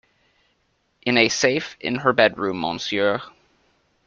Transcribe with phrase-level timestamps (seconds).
[1.03, 3.21] In a safe in her bedroom, monsieur.